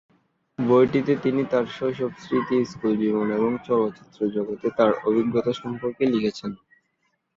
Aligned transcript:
বইটিতে 0.59 1.13
তিনি 1.23 1.41
তাঁর 1.51 1.65
শৈশব 1.77 2.11
স্মৃতি, 2.19 2.57
স্কুল 2.65 2.93
জীবন 3.01 3.27
এবং 3.37 3.51
চলচ্চিত্র 3.67 4.19
জগতে 4.35 4.67
তাঁর 4.77 4.91
অভিজ্ঞতা 5.07 5.51
সম্পর্কে 5.61 6.03
লিখেছেন। 6.13 6.51